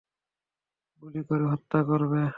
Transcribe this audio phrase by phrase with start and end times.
[1.03, 2.21] গুলি করে হত্যা করবে।